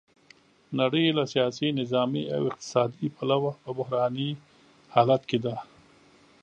نړۍ 0.79 1.05
له 1.17 1.23
سیاسي، 1.33 1.67
نظامي 1.79 2.23
او 2.35 2.41
اقتصادي 2.49 3.07
پلوه 3.15 3.51
په 3.61 3.69
بحراني 3.77 4.29
حالت 4.93 5.21
کې 5.29 5.39
ده. 5.45 5.55